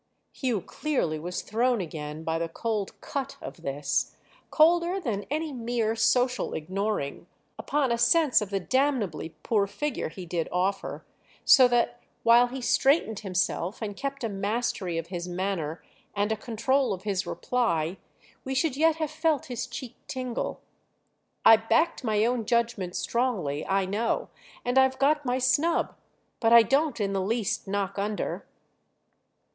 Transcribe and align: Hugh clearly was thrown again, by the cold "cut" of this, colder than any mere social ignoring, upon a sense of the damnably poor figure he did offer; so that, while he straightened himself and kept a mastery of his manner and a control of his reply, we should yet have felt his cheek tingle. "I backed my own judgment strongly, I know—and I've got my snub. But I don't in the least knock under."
Hugh 0.33 0.61
clearly 0.61 1.19
was 1.19 1.43
thrown 1.43 1.79
again, 1.79 2.23
by 2.23 2.39
the 2.39 2.49
cold 2.49 2.99
"cut" 3.01 3.37
of 3.39 3.57
this, 3.57 4.15
colder 4.49 4.99
than 4.99 5.27
any 5.29 5.53
mere 5.53 5.95
social 5.95 6.55
ignoring, 6.55 7.27
upon 7.59 7.91
a 7.91 7.99
sense 7.99 8.41
of 8.41 8.49
the 8.49 8.59
damnably 8.59 9.35
poor 9.43 9.67
figure 9.67 10.09
he 10.09 10.25
did 10.25 10.49
offer; 10.51 11.05
so 11.45 11.67
that, 11.67 12.01
while 12.23 12.47
he 12.47 12.61
straightened 12.61 13.19
himself 13.19 13.79
and 13.79 13.95
kept 13.95 14.23
a 14.23 14.27
mastery 14.27 14.97
of 14.97 15.09
his 15.09 15.27
manner 15.27 15.83
and 16.15 16.31
a 16.31 16.35
control 16.35 16.93
of 16.93 17.03
his 17.03 17.27
reply, 17.27 17.97
we 18.43 18.55
should 18.55 18.75
yet 18.75 18.95
have 18.95 19.11
felt 19.11 19.45
his 19.53 19.67
cheek 19.67 19.95
tingle. 20.07 20.61
"I 21.45 21.57
backed 21.57 22.03
my 22.03 22.25
own 22.25 22.45
judgment 22.45 22.95
strongly, 22.95 23.63
I 23.67 23.85
know—and 23.85 24.79
I've 24.79 24.97
got 24.97 25.25
my 25.25 25.37
snub. 25.37 25.93
But 26.39 26.51
I 26.53 26.63
don't 26.63 26.99
in 26.99 27.13
the 27.13 27.21
least 27.21 27.67
knock 27.67 27.99
under." 27.99 28.47